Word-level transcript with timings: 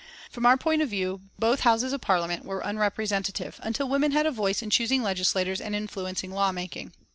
From 0.31 0.47
our 0.47 0.57
point 0.57 0.81
of 0.81 0.89
view 0.89 1.21
both 1.37 1.59
Houses 1.59 1.93
of 1.93 2.01
Parliament 2.01 2.43
were 2.43 2.61
unrepresentative 2.65 3.59
until 3.61 3.87
women 3.87 4.13
had 4.13 4.25
a 4.25 4.31
voice 4.31 4.63
in 4.63 4.71
choosing 4.71 5.03
legislators 5.03 5.61
and 5.61 5.75
influencing 5.75 6.31
law 6.31 6.51
making. 6.51 6.91